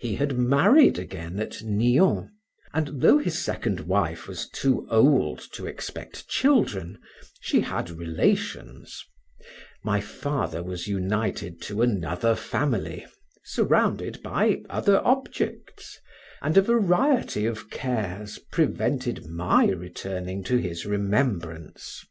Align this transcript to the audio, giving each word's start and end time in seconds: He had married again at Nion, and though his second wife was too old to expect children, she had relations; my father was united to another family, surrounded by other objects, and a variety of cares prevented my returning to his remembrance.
He 0.00 0.16
had 0.16 0.36
married 0.36 0.98
again 0.98 1.38
at 1.38 1.62
Nion, 1.62 2.30
and 2.74 3.00
though 3.00 3.18
his 3.18 3.38
second 3.38 3.78
wife 3.78 4.26
was 4.26 4.48
too 4.48 4.84
old 4.90 5.38
to 5.52 5.64
expect 5.66 6.26
children, 6.26 6.98
she 7.40 7.60
had 7.60 7.88
relations; 7.88 9.00
my 9.84 10.00
father 10.00 10.60
was 10.60 10.88
united 10.88 11.62
to 11.62 11.82
another 11.82 12.34
family, 12.34 13.06
surrounded 13.44 14.20
by 14.24 14.62
other 14.68 14.98
objects, 15.06 16.00
and 16.42 16.56
a 16.56 16.62
variety 16.62 17.46
of 17.46 17.70
cares 17.70 18.40
prevented 18.50 19.26
my 19.26 19.66
returning 19.66 20.42
to 20.42 20.56
his 20.56 20.84
remembrance. 20.84 22.04